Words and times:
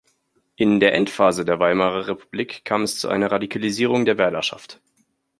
In 0.55 0.79
der 0.79 0.95
Endphase 0.95 1.45
der 1.45 1.59
Weimarer 1.59 2.07
Republik 2.07 2.65
kam 2.65 2.81
es 2.81 2.97
zu 2.99 3.07
einer 3.07 3.31
Radikalisierung 3.31 4.03
der 4.03 4.17
Wählerschaft. 4.17 4.81